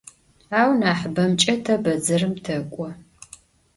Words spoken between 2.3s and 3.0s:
tek'o.